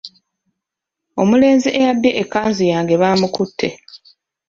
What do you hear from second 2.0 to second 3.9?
ekkanzu yange bamukutte.